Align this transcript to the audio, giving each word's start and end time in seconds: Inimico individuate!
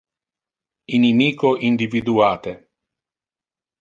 Inimico 0.95 1.49
individuate! 1.69 2.51